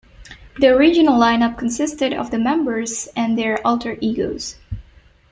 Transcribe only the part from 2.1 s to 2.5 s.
of the